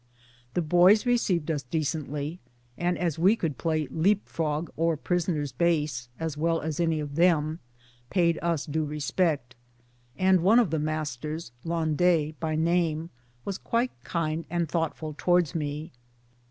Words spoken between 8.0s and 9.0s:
paid us due